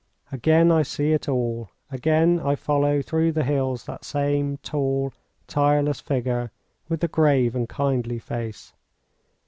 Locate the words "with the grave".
6.89-7.55